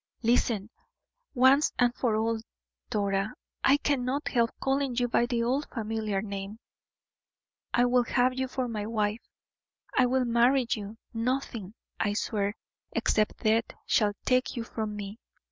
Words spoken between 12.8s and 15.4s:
except death, shall take you from me.